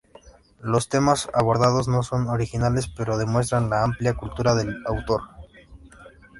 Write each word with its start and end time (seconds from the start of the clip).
Los 0.63 0.89
temas 0.89 1.29
abordados 1.31 1.87
no 1.87 2.01
son 2.01 2.27
originales, 2.27 2.87
pero 2.87 3.19
demuestran 3.19 3.69
la 3.69 3.83
amplia 3.83 4.15
cultura 4.15 4.55
del 4.55 4.81
autor. 4.87 5.21